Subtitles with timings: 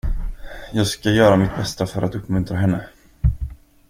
[0.73, 2.85] Jag ska göra mitt bästa för att uppmuntra henne.